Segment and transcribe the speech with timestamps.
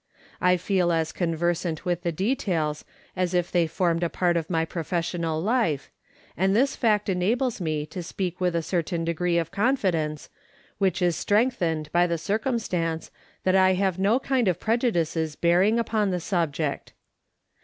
[0.41, 2.83] I feel as conversant with the details
[3.15, 5.91] as if they formed a part of my prof essional life,
[6.35, 10.29] and this fact enables me to speak with a cer tain degree of confidence,
[10.79, 13.11] which is strengthened by the circum stance
[13.43, 16.93] that I have no kind of prejudices bearing upon the subject.